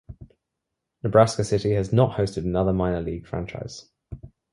[1.03, 3.91] Nebraska City has not hosted another minor league franchise.